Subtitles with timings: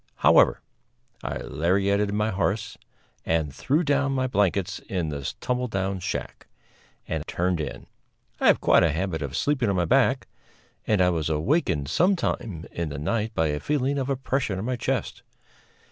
[0.15, 0.61] However,
[1.23, 2.75] I lariated my horse
[3.23, 6.47] and threw down my blankets in this tumble down shack,
[7.07, 7.85] and turned in.
[8.39, 10.25] I have quite a habit of sleeping on my back,
[10.87, 14.65] and I was awakened some time in the night by a feeling of oppression on
[14.65, 15.21] my chest.